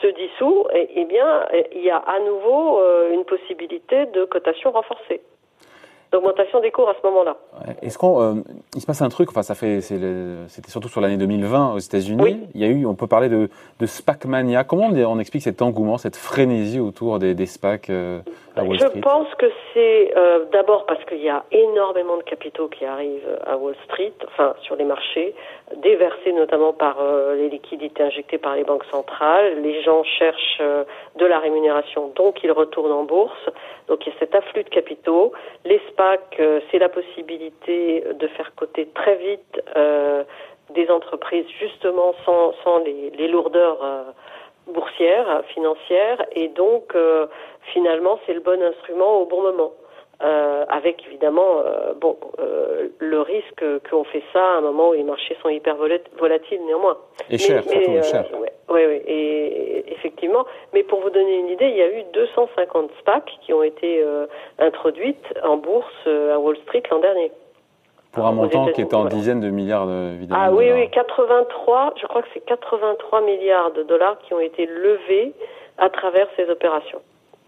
se 0.01 0.07
dissout, 0.07 0.67
eh 0.73 1.05
bien, 1.05 1.47
il 1.73 1.83
y 1.83 1.91
a 1.91 1.99
à 1.99 2.19
nouveau 2.21 2.81
une 3.11 3.27
possibilité 3.27 4.07
de 4.07 4.25
cotation 4.25 4.71
renforcée 4.71 5.21
d'augmentation 6.13 6.61
des 6.61 6.71
cours 6.71 6.89
à 6.89 6.95
ce 7.01 7.07
moment-là. 7.07 7.37
Est-ce 7.81 7.97
qu'on, 7.97 8.21
euh, 8.21 8.35
il 8.75 8.81
se 8.81 8.87
passe 8.87 9.01
un 9.01 9.09
truc, 9.09 9.31
enfin 9.31 9.43
ça 9.43 9.55
fait, 9.55 9.81
c'était 9.81 10.71
surtout 10.71 10.89
sur 10.89 11.01
l'année 11.01 11.17
2020 11.17 11.75
aux 11.75 11.79
États-Unis. 11.79 12.23
Oui. 12.23 12.41
Il 12.55 12.61
y 12.61 12.65
a 12.65 12.69
eu, 12.69 12.85
on 12.85 12.95
peut 12.95 13.07
parler 13.07 13.31
de, 13.31 13.49
de 13.81 13.87
SPAC 13.87 14.27
mania. 14.27 14.63
Comment 14.63 14.89
on, 14.93 15.05
on, 15.05 15.19
explique 15.19 15.43
cet 15.43 15.63
engouement, 15.63 15.97
cette 15.97 16.17
frénésie 16.17 16.81
autour 16.81 17.19
des, 17.19 17.35
des 17.35 17.47
SPAC 17.47 17.89
euh, 17.89 18.21
à 18.57 18.63
Wall 18.63 18.79
Street? 18.79 18.91
Je 18.95 19.01
pense 19.01 19.35
que 19.37 19.47
c'est 19.73 20.13
euh, 20.17 20.45
d'abord 20.53 20.85
parce 20.85 21.03
qu'il 21.07 21.23
y 21.23 21.31
a 21.31 21.45
énormément 21.51 22.19
de 22.19 22.23
capitaux 22.23 22.69
qui 22.69 22.85
arrivent 22.85 23.39
à 23.47 23.57
Wall 23.57 23.75
Street, 23.87 24.13
enfin 24.29 24.55
sur 24.61 24.77
les 24.77 24.85
marchés, 24.85 25.35
déversés 25.83 26.33
notamment 26.33 26.75
par 26.75 26.99
les 27.35 27.49
liquidités 27.49 28.03
injectées 28.03 28.37
par 28.37 28.55
les 28.55 28.65
banques 28.65 28.85
centrales. 28.91 29.63
Les 29.63 29.83
gens 29.83 30.05
cherchent 30.05 30.61
de 31.17 31.25
la 31.25 31.39
rémunération, 31.39 32.13
donc 32.15 32.45
ils 32.45 32.53
retournent 32.53 32.93
en 32.93 33.05
bourse. 33.05 33.49
Donc 33.89 34.07
il 34.07 34.13
y 34.13 34.17
a 34.17 34.19
cet 34.19 34.35
afflux 34.35 34.65
de 34.65 34.69
capitaux. 34.69 35.33
Les 35.65 35.81
SPAC, 35.91 36.02
euh, 36.41 36.61
c'est 36.71 36.79
la 36.79 36.89
possibilité 36.89 38.05
de 38.15 38.27
faire 38.29 38.55
coter 38.55 38.89
très 38.95 39.17
vite 39.17 39.63
euh, 39.77 40.25
des 40.75 40.89
entreprises 40.91 41.47
justement 41.61 42.15
sans, 42.25 42.53
sans 42.65 42.79
les, 42.79 43.29
lourdeurs 43.29 43.83
euh, 43.83 44.03
boursières, 44.69 45.43
financières, 45.49 46.25
et 46.33 46.49
donc 46.49 46.95
finalement 47.73 48.19
c'est 48.25 48.33
le 48.33 48.41
bon 48.41 48.63
instrument 48.63 49.21
au 49.21 49.27
bon 49.27 49.43
moment. 49.43 49.73
Euh, 50.25 50.65
avec 50.69 51.05
évidemment 51.09 51.63
euh, 51.67 51.95
bon 52.01 52.17
euh, 52.39 52.91
le 53.01 53.21
risque 53.23 53.65
qu'on 53.91 54.05
fait 54.05 54.23
ça 54.33 54.39
à 54.39 54.59
un 54.59 54.61
moment 54.61 54.91
où 54.91 54.93
les 54.93 55.03
marchés 55.03 55.37
sont 55.43 55.49
hyper 55.49 55.75
volatiles 55.77 56.61
néanmoins. 56.65 56.97
Et 57.29 57.39
cher, 57.39 57.65
mais, 57.67 57.83
surtout, 57.83 58.03
cher. 58.09 58.25
Ouais, 58.39 58.53
ouais, 58.69 58.87
ouais, 58.87 59.03
et 59.05 59.93
effectivement. 59.93 60.47
Mais 60.75 60.85
pour 60.85 61.01
vous 61.01 61.11
donner 61.11 61.39
une 61.39 61.49
idée, 61.49 61.67
il 61.67 61.77
y 61.77 61.83
a 61.83 61.89
eu 61.89 62.05
250 62.13 62.91
SPAC 63.01 63.33
qui 63.41 63.53
ont 63.53 63.65
été 63.65 64.05
introduites 64.61 65.27
en 65.43 65.57
bourse 65.57 66.07
à 66.07 66.39
Wall 66.39 66.57
Street 66.69 66.85
l'an 66.93 67.01
dernier. 67.01 67.33
Pour 68.13 68.27
un 68.27 68.33
montant 68.33 68.67
qui 68.67 68.83
est 68.83 68.95
en 68.95 69.07
dizaines 69.07 69.41
de 69.41 69.51
milliards 69.51 69.89
évidemment. 69.91 70.41
Ah 70.41 70.53
oui, 70.53 70.71
oui, 70.73 70.89
83, 70.91 71.95
je 72.01 72.07
crois 72.07 72.23
que 72.23 72.29
c'est 72.33 72.45
83 72.45 73.23
milliards 73.23 73.73
de 73.73 73.83
dollars 73.83 74.19
qui 74.21 74.35
ont 74.35 74.41
été 74.41 74.67
levés 74.67 75.33
à 75.79 75.91
travers 75.91 76.29
ces 76.37 76.49
opérations. 76.49 77.03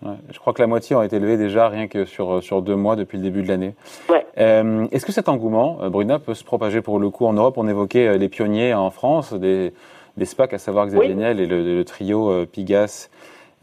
Ouais, 0.05 0.17
je 0.31 0.39
crois 0.39 0.53
que 0.53 0.61
la 0.61 0.67
moitié 0.67 0.95
ont 0.95 1.03
été 1.03 1.19
levés 1.19 1.37
déjà 1.37 1.69
rien 1.69 1.89
que 1.89 2.05
sur, 2.05 2.43
sur 2.43 2.63
deux 2.63 2.77
mois 2.77 2.97
depuis 2.97 3.19
le 3.19 3.25
début 3.25 3.43
de 3.43 3.49
l'année. 3.49 3.75
Ouais. 4.09 4.27
Euh, 4.39 4.87
Est-ce 4.93 5.07
que 5.07 5.13
cet 5.13 5.29
engouement, 5.29 5.79
Bruna, 5.89 6.19
peut 6.19 6.35
se 6.35 6.45
propager 6.45 6.83
pour 6.83 6.99
le 6.99 7.11
coup 7.11 7.27
en 7.27 7.33
Europe? 7.33 7.55
On 7.57 7.69
évoquait 7.69 8.19
les 8.19 8.29
pionniers 8.29 8.75
en 8.75 8.91
France, 8.91 9.33
des, 9.33 9.73
des 10.17 10.25
SPAC, 10.25 10.53
à 10.53 10.59
savoir 10.59 10.87
Xavier 10.87 11.11
oui. 11.11 11.17
Niel 11.17 11.41
et 11.41 11.47
le, 11.47 11.77
le 11.77 11.85
trio 11.85 12.31
euh, 12.31 12.47
Pigas 12.47 13.09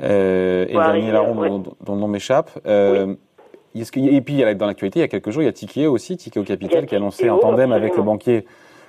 euh, 0.01 0.65
et 0.67 0.74
Daniel 0.74 1.13
Laron, 1.13 1.38
ouais. 1.38 1.50
dont, 1.50 1.63
dont, 1.81 1.95
le 1.95 2.00
nom 2.00 2.07
m'échappe. 2.07 2.51
Euh, 2.65 3.15
oui. 3.75 3.86
Et 3.95 4.21
puis, 4.21 4.43
dans 4.55 4.65
l'actualité, 4.65 5.00
il 5.00 5.01
y 5.01 5.05
a 5.05 5.07
quelques 5.07 5.31
jours, 5.31 5.43
il 5.43 5.45
y 5.45 5.50
a 5.50 5.53
Tikeo 5.53 5.91
aussi, 5.91 6.17
Tikeo 6.17 6.43
Capital, 6.43 6.86
qui 6.86 6.95
a 6.95 6.98
annoncé 6.98 7.29
en 7.29 7.38
tandem 7.38 7.71
avec 7.71 7.95
le 7.95 8.03
banquier 8.03 8.45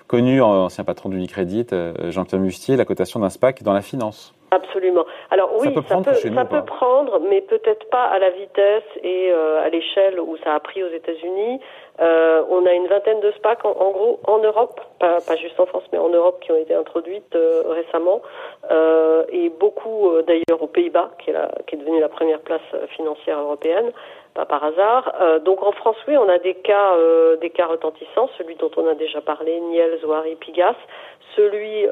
connu, 0.08 0.42
ancien 0.42 0.82
patron 0.82 1.08
d'Unicredit, 1.08 1.66
Jean-Pierre 2.08 2.40
Mustier, 2.40 2.74
la 2.74 2.84
cotation 2.84 3.20
d'un 3.20 3.30
SPAC 3.30 3.62
dans 3.62 3.74
la 3.74 3.80
finance. 3.80 4.34
Absolument. 4.52 5.06
Alors 5.30 5.50
oui, 5.58 5.68
ça 5.68 5.72
peut 5.72 5.82
prendre, 5.82 6.04
ça 6.04 6.28
peut, 6.28 6.34
ça 6.34 6.44
peut 6.44 6.64
prendre 6.64 7.20
mais 7.20 7.40
peut-être 7.40 7.88
pas 7.88 8.04
à 8.04 8.18
la 8.18 8.28
vitesse 8.30 8.84
et 9.02 9.30
euh, 9.32 9.64
à 9.64 9.70
l'échelle 9.70 10.20
où 10.20 10.36
ça 10.44 10.54
a 10.54 10.60
pris 10.60 10.84
aux 10.84 10.90
États-Unis. 10.90 11.58
Euh, 12.02 12.42
on 12.48 12.66
a 12.66 12.72
une 12.72 12.88
vingtaine 12.88 13.20
de 13.20 13.30
SPAC 13.32 13.64
en, 13.64 13.90
gros 13.90 14.18
en 14.26 14.38
Europe, 14.38 14.80
pas, 14.98 15.36
juste 15.36 15.58
en 15.60 15.66
France, 15.66 15.84
mais 15.92 15.98
en 15.98 16.08
Europe 16.08 16.40
qui 16.40 16.50
ont 16.50 16.56
été 16.56 16.74
introduites 16.74 17.34
euh, 17.36 17.62
récemment, 17.68 18.22
euh, 18.70 19.22
et 19.28 19.50
beaucoup 19.50 20.10
d'ailleurs 20.26 20.60
aux 20.60 20.66
Pays-Bas, 20.66 21.12
qui, 21.18 21.30
est 21.30 21.76
devenue 21.76 22.00
la 22.00 22.08
première 22.08 22.40
place 22.40 22.62
financière 22.96 23.38
européenne, 23.38 23.92
pas 24.34 24.46
par 24.46 24.64
hasard. 24.64 25.14
Donc 25.44 25.62
en 25.62 25.72
France, 25.72 25.96
oui, 26.08 26.16
on 26.16 26.28
a 26.28 26.38
des 26.38 26.54
cas, 26.54 26.92
des 27.40 27.50
cas 27.50 27.66
retentissants, 27.66 28.28
celui 28.38 28.56
dont 28.56 28.70
on 28.76 28.88
a 28.88 28.94
déjà 28.94 29.20
parlé, 29.20 29.60
Niel, 29.60 29.98
Zoari, 30.00 30.34
Pigas, 30.36 30.74
celui 31.36 31.86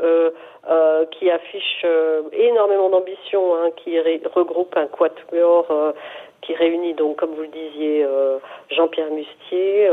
qui 1.12 1.30
affiche 1.30 1.86
énormément 2.32 2.88
d'ambition, 2.88 3.54
hein, 3.56 3.70
qui 3.76 4.00
regroupe 4.00 4.76
un 4.76 4.86
quatuor 4.86 5.66
qui 6.42 6.54
réunit 6.54 6.94
donc, 6.94 7.16
comme 7.16 7.34
vous 7.34 7.42
le 7.42 7.48
disiez, 7.48 8.06
Jean-Pierre 8.70 9.10
Mustier, 9.10 9.90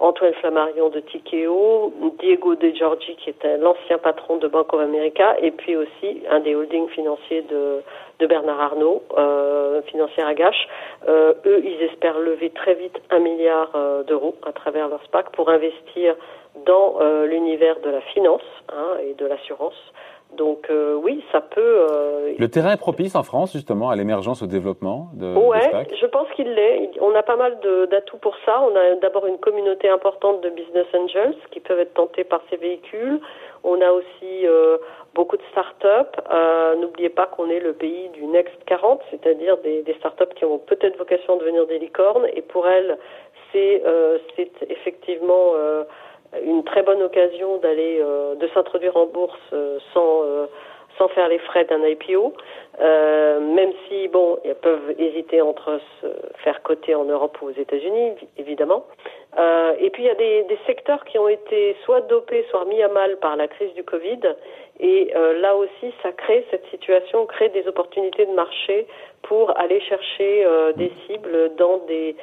Antoine 0.00 0.32
Flammarion 0.34 0.88
de 0.88 1.00
Tikeo, 1.00 1.92
Diego 2.18 2.54
De 2.54 2.70
Giorgi 2.70 3.16
qui 3.16 3.30
était 3.30 3.56
l'ancien 3.58 3.98
patron 3.98 4.36
de 4.36 4.48
Bank 4.48 4.72
of 4.72 4.80
America, 4.80 5.36
et 5.40 5.50
puis 5.50 5.76
aussi 5.76 6.22
un 6.30 6.40
des 6.40 6.54
holdings 6.54 6.88
financiers 6.88 7.42
de, 7.42 7.82
Bernard 8.26 8.60
Arnault, 8.60 9.02
euh, 9.18 9.82
financière 9.82 10.26
à 10.26 10.34
Gache. 10.34 10.68
eux, 11.06 11.62
ils 11.62 11.82
espèrent 11.82 12.18
lever 12.18 12.50
très 12.50 12.74
vite 12.74 12.98
un 13.10 13.18
milliard 13.18 13.70
d'euros 14.06 14.34
à 14.46 14.52
travers 14.52 14.88
leur 14.88 15.02
SPAC 15.04 15.30
pour 15.32 15.50
investir 15.50 16.14
dans 16.66 16.98
l'univers 17.24 17.80
de 17.80 17.90
la 17.90 18.00
finance 18.00 18.42
hein, 18.70 18.98
et 19.02 19.14
de 19.14 19.26
l'assurance. 19.26 19.92
Donc 20.36 20.66
euh, 20.70 20.94
oui, 20.94 21.22
ça 21.32 21.40
peut. 21.40 21.60
Euh, 21.60 22.34
le 22.38 22.48
terrain 22.48 22.72
est 22.72 22.78
propice 22.78 23.14
en 23.14 23.22
France 23.22 23.52
justement 23.52 23.90
à 23.90 23.96
l'émergence, 23.96 24.42
au 24.42 24.46
développement 24.46 25.08
de. 25.14 25.34
Ouais, 25.34 25.86
je 26.00 26.06
pense 26.06 26.28
qu'il 26.34 26.52
l'est. 26.52 26.90
On 27.00 27.14
a 27.14 27.22
pas 27.22 27.36
mal 27.36 27.58
d'atouts 27.90 28.18
pour 28.18 28.36
ça. 28.44 28.62
On 28.62 28.74
a 28.76 28.96
d'abord 29.00 29.26
une 29.26 29.38
communauté 29.38 29.88
importante 29.88 30.42
de 30.42 30.50
business 30.50 30.86
angels 30.94 31.36
qui 31.50 31.60
peuvent 31.60 31.78
être 31.78 31.94
tentés 31.94 32.24
par 32.24 32.40
ces 32.50 32.56
véhicules. 32.56 33.20
On 33.62 33.80
a 33.80 33.90
aussi 33.92 34.46
euh, 34.46 34.76
beaucoup 35.14 35.36
de 35.36 35.42
start-up. 35.52 36.16
N'oubliez 36.80 37.08
pas 37.08 37.26
qu'on 37.26 37.48
est 37.48 37.60
le 37.60 37.72
pays 37.72 38.08
du 38.10 38.26
Next 38.26 38.56
40, 38.66 39.00
c'est-à-dire 39.10 39.56
des, 39.58 39.82
des 39.82 39.94
start-up 39.94 40.34
qui 40.34 40.44
ont 40.44 40.58
peut-être 40.58 40.98
vocation 40.98 41.34
à 41.34 41.38
devenir 41.38 41.66
des 41.66 41.78
licornes. 41.78 42.26
Et 42.34 42.42
pour 42.42 42.66
elles, 42.66 42.98
c'est 43.52 43.82
effectivement 44.68 45.52
une 46.42 46.64
très 46.64 46.82
bonne 46.82 47.02
occasion 47.02 47.58
d'aller 47.58 47.98
euh, 48.00 48.34
de 48.34 48.48
s'introduire 48.48 48.96
en 48.96 49.06
bourse 49.06 49.38
euh, 49.52 49.78
sans 49.92 50.22
euh, 50.24 50.46
sans 50.98 51.08
faire 51.08 51.28
les 51.28 51.40
frais 51.40 51.64
d'un 51.64 51.84
IPO, 51.84 52.34
bon, 54.14 54.38
ils 54.44 54.54
peuvent 54.54 54.94
hésiter 54.96 55.42
entre 55.42 55.80
se 56.00 56.06
faire 56.44 56.62
coter 56.62 56.94
en 56.94 57.04
Europe 57.04 57.36
ou 57.42 57.48
aux 57.48 57.58
États-Unis, 57.64 58.12
évidemment. 58.38 58.86
et 59.84 59.90
puis 59.90 60.04
il 60.04 60.06
y 60.06 60.10
a 60.10 60.14
des, 60.14 60.58
secteurs 60.66 61.04
qui 61.04 61.18
ont 61.18 61.28
été 61.28 61.76
soit 61.84 62.02
dopés, 62.02 62.46
soit 62.50 62.64
mis 62.66 62.80
à 62.80 62.88
mal 62.88 63.16
par 63.18 63.34
la 63.36 63.48
crise 63.48 63.74
du 63.74 63.82
Covid, 63.82 64.20
et 64.78 65.12
là 65.40 65.56
aussi, 65.56 65.92
ça 66.02 66.12
crée 66.12 66.46
cette 66.52 66.66
situation, 66.70 67.26
crée 67.26 67.48
des 67.48 67.66
opportunités 67.66 68.26
de 68.26 68.32
marché 68.32 68.86
pour 69.22 69.58
aller 69.58 69.80
chercher 69.80 70.46
des 70.76 70.92
cibles 71.06 71.56
dans 71.56 71.78
des, 71.88 72.14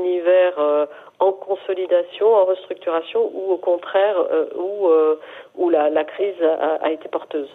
univers 0.00 0.58
en 1.20 1.32
consolidation, 1.32 2.34
en 2.34 2.44
restructuration 2.44 3.30
ou 3.34 3.52
au 3.52 3.56
contraire 3.56 4.16
euh, 4.18 4.46
où, 4.56 4.88
euh, 4.88 5.18
où 5.56 5.68
la, 5.70 6.04
crise 6.04 6.40
a, 6.42 6.90
été 6.90 7.08
porteuse. 7.08 7.48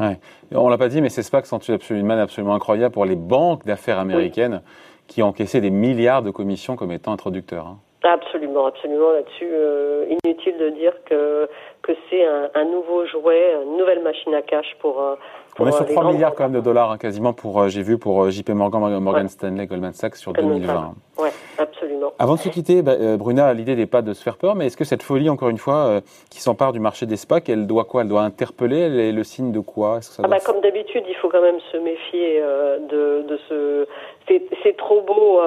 Ouais. 0.00 0.18
On 0.52 0.68
l'a 0.68 0.78
pas 0.78 0.88
dit, 0.88 1.00
mais 1.00 1.08
ces 1.08 1.22
SPAC 1.22 1.46
sont 1.46 1.58
une 1.58 2.06
manne 2.06 2.18
absolument 2.18 2.54
incroyable 2.54 2.92
pour 2.92 3.04
les 3.04 3.16
banques 3.16 3.64
d'affaires 3.64 3.98
américaines 3.98 4.62
qui 5.06 5.22
ont 5.22 5.28
encaissé 5.28 5.60
des 5.60 5.70
milliards 5.70 6.22
de 6.22 6.30
commissions 6.30 6.76
comme 6.76 6.92
étant 6.92 7.12
introducteurs. 7.12 7.66
Hein. 7.66 7.78
Absolument, 8.04 8.66
absolument. 8.66 9.10
Là-dessus, 9.10 9.48
euh, 9.50 10.06
inutile 10.24 10.56
de 10.58 10.70
dire 10.70 10.92
que 11.04 11.48
que 11.82 11.92
c'est 12.08 12.24
un, 12.24 12.48
un, 12.54 12.64
nouveau 12.64 13.06
jouet, 13.06 13.54
une 13.64 13.76
nouvelle 13.76 14.02
machine 14.02 14.34
à 14.34 14.42
cash 14.42 14.76
pour. 14.80 15.00
Euh, 15.58 15.64
pour 15.64 15.66
On 15.66 15.68
est 15.68 15.72
sur 15.72 15.86
3 15.86 16.12
milliards 16.12 16.34
quand 16.34 16.44
même 16.44 16.52
de 16.52 16.60
dollars, 16.60 16.92
hein, 16.92 16.98
quasiment 16.98 17.32
pour, 17.32 17.68
j'ai 17.68 17.82
vu 17.82 17.98
pour 17.98 18.30
JP 18.30 18.50
Morgan, 18.50 18.98
Morgan 19.00 19.24
ouais. 19.24 19.28
Stanley, 19.28 19.66
Goldman 19.66 19.92
Sachs 19.92 20.16
sur 20.16 20.32
Goldman 20.32 20.60
2020. 20.60 20.94
Ouais, 21.18 21.30
absolument. 21.58 22.12
Avant 22.20 22.34
de 22.34 22.40
se 22.40 22.48
quitter, 22.48 22.82
bah, 22.82 22.96
euh, 22.98 23.16
Bruna, 23.16 23.54
l'idée 23.54 23.76
n'est 23.76 23.86
pas 23.86 24.02
de 24.02 24.12
se 24.12 24.22
faire 24.22 24.36
peur, 24.36 24.56
mais 24.56 24.66
est-ce 24.66 24.76
que 24.76 24.84
cette 24.84 25.04
folie, 25.04 25.30
encore 25.30 25.50
une 25.50 25.58
fois, 25.58 25.86
euh, 25.86 26.00
qui 26.30 26.40
s'empare 26.40 26.72
du 26.72 26.80
marché 26.80 27.06
des 27.06 27.16
SPAC, 27.16 27.48
elle 27.48 27.68
doit 27.68 27.84
quoi? 27.84 28.02
Elle 28.02 28.08
doit 28.08 28.22
interpeller? 28.22 28.80
Elle 28.80 28.98
est 28.98 29.12
le 29.12 29.22
signe 29.22 29.52
de 29.52 29.60
quoi? 29.60 30.00
Ça 30.00 30.22
ah 30.24 30.28
bah, 30.28 30.38
Comme 30.44 30.60
d'habitude, 30.60 31.04
il 31.08 31.14
faut 31.14 31.28
quand 31.28 31.40
même 31.42 31.60
se 31.72 31.76
méfier 31.76 32.40
euh, 32.42 32.78
de, 32.78 33.22
de 33.28 33.38
ce. 33.48 33.86
C'est 34.62 34.76
trop 34.76 35.00
beau. 35.00 35.40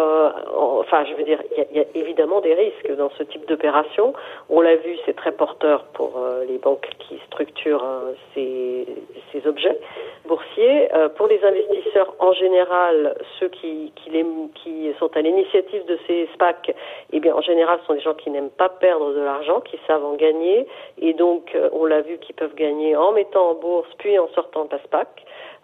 enfin, 0.80 1.06
je 1.06 1.14
veux 1.14 1.24
dire, 1.24 1.40
il 1.56 1.76
y, 1.76 1.78
y, 1.78 1.82
a 1.82 1.86
évidemment 1.94 2.42
des 2.42 2.56
risques 2.56 2.98
dans 2.98 3.12
ce 3.16 3.22
type 3.22 3.48
d'opération. 3.48 4.14
On 4.50 4.60
l'a 4.60 4.76
vu, 4.76 4.96
c'est 5.06 5.16
très 5.16 5.32
porteur 5.32 5.84
pour 5.94 6.20
les 6.48 6.58
banques 6.58 6.90
qui 6.98 7.20
structurent 7.28 7.86
ces, 8.34 8.88
ces, 9.32 9.46
objets 9.46 9.78
boursiers. 10.26 10.90
pour 11.16 11.28
les 11.28 11.44
investisseurs 11.44 12.14
en 12.20 12.34
général, 12.34 13.16
ceux 13.40 13.50
qui, 13.50 13.92
qui, 13.96 14.12
qui 14.56 14.94
sont 15.00 15.16
à 15.16 15.22
l'initiative 15.22 15.86
de 15.86 15.98
ces 16.08 16.28
SPAC, 16.34 16.74
eh 17.12 17.20
bien, 17.20 17.36
en 17.36 17.42
général, 17.42 17.80
ce 17.82 17.88
sont 17.88 17.94
des 17.94 18.02
gens 18.02 18.14
qui 18.14 18.30
n'aiment 18.30 18.50
pas 18.50 18.70
perdre 18.70 19.14
de 19.14 19.22
l'argent, 19.22 19.62
qui 19.62 19.80
savent 19.88 20.06
en 20.06 20.14
gagner, 20.14 20.68
et 21.00 21.14
donc, 21.14 21.54
euh, 21.56 21.70
on 21.74 21.86
l'a 21.86 22.02
vu, 22.02 22.18
qu'ils 22.20 22.36
peuvent 22.36 22.56
gagner 22.56 22.96
en 22.96 23.12
mettant 23.12 23.52
en 23.52 23.54
bourse, 23.56 23.90
puis 23.98 24.18
en 24.20 24.28
sortant 24.30 24.66
de 24.66 24.72
la 24.72 24.80
SPAC. 24.84 25.08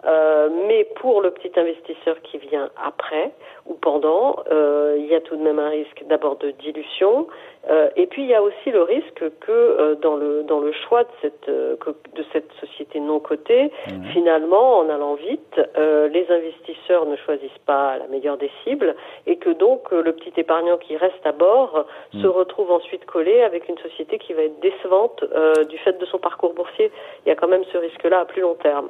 Euh, 0.05 0.49
mais 0.67 0.83
pour 0.95 1.21
le 1.21 1.31
petit 1.31 1.51
investisseur 1.59 2.21
qui 2.21 2.37
vient 2.37 2.69
après 2.83 3.31
ou 3.65 3.73
pendant, 3.73 4.43
euh, 4.51 4.95
il 4.97 5.07
y 5.07 5.15
a 5.15 5.21
tout 5.21 5.35
de 5.35 5.41
même 5.41 5.59
un 5.59 5.69
risque 5.69 6.03
d'abord 6.07 6.37
de 6.37 6.51
dilution, 6.51 7.27
euh, 7.69 7.89
et 7.95 8.05
puis 8.05 8.21
il 8.21 8.29
y 8.29 8.35
a 8.35 8.41
aussi 8.41 8.71
le 8.71 8.81
risque 8.83 9.23
que 9.39 9.51
euh, 9.51 9.95
dans 9.95 10.15
le 10.15 10.43
dans 10.43 10.59
le 10.59 10.71
choix 10.71 11.03
de 11.03 11.09
cette 11.21 11.49
euh, 11.49 11.75
de 12.15 12.23
cette 12.31 12.49
société 12.61 12.99
non 12.99 13.19
cotée, 13.19 13.71
mmh. 13.87 14.05
finalement, 14.13 14.77
en 14.77 14.89
allant 14.89 15.15
vite, 15.15 15.59
les 15.77 16.25
investisseurs 16.29 17.05
ne 17.05 17.15
choisissent 17.15 17.63
pas 17.65 17.97
la 17.97 18.07
meilleure 18.07 18.37
des 18.37 18.51
cibles, 18.63 18.95
et 19.25 19.37
que 19.37 19.49
donc 19.49 19.91
le 19.91 20.13
petit 20.13 20.33
épargnant 20.37 20.77
qui 20.77 20.95
reste 20.95 21.25
à 21.25 21.31
bord 21.31 21.85
mmh. 22.13 22.21
se 22.21 22.27
retrouve 22.27 22.71
ensuite 22.71 23.05
collé 23.05 23.41
avec 23.41 23.67
une 23.67 23.77
société 23.79 24.19
qui 24.19 24.33
va 24.33 24.43
être 24.43 24.59
décevante 24.59 25.23
du 25.69 25.77
fait 25.79 25.97
de 25.97 26.05
son 26.05 26.19
parcours 26.19 26.53
boursier. 26.53 26.91
Il 27.25 27.29
y 27.29 27.31
a 27.31 27.35
quand 27.35 27.47
même 27.47 27.63
ce 27.71 27.77
risque-là 27.77 28.19
à 28.21 28.25
plus 28.25 28.41
long 28.41 28.55
terme. 28.55 28.89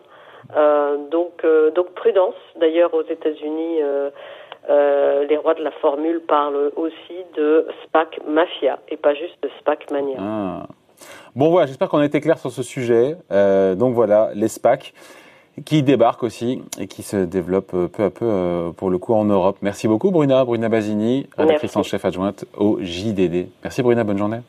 Euh, 0.56 0.98
donc, 1.10 1.44
euh, 1.44 1.72
donc 1.72 1.92
prudence. 1.94 2.36
D'ailleurs, 2.60 2.94
aux 2.94 3.04
États-Unis, 3.04 3.82
euh, 3.82 5.26
les 5.26 5.38
rois 5.38 5.54
de 5.54 5.64
la 5.64 5.72
formule 5.72 6.22
parlent 6.22 6.72
aussi 6.76 7.24
de 7.36 7.68
SPAC 7.86 8.20
mafia 8.28 8.80
et 8.90 8.98
pas 8.98 9.14
juste 9.14 9.42
de 9.42 9.50
SPAC 9.60 9.92
mania. 9.92 10.18
Ah. 10.20 10.68
Bon 11.36 11.52
voilà, 11.52 11.68
j'espère 11.68 11.90
qu'on 11.90 12.00
a 12.00 12.06
été 12.06 12.20
clair 12.22 12.40
sur 12.40 12.52
ce 12.52 12.64
sujet. 12.64 13.16
donc 13.30 13.94
voilà, 13.94 14.32
les 14.34 14.48
SPAC 14.48 14.94
qui 15.66 15.84
débarquent 15.84 16.24
aussi 16.24 16.64
et 16.80 16.88
qui 16.88 17.04
se 17.04 17.18
développent 17.18 17.88
peu 17.88 18.04
à 18.04 18.10
peu 18.10 18.72
pour 18.76 18.90
le 18.90 18.98
coup 18.98 19.14
en 19.14 19.26
Europe. 19.26 19.58
Merci 19.62 19.88
beaucoup 19.88 20.10
Bruna, 20.10 20.44
Bruna 20.44 20.70
Basini, 20.70 21.28
rédactrice 21.38 21.76
en 21.76 21.84
chef 21.84 22.04
adjointe 22.04 22.46
au 22.58 22.80
JDD. 22.82 23.48
Merci 23.64 23.84
Bruna, 23.84 24.04
bonne 24.04 24.18
journée. 24.18 24.40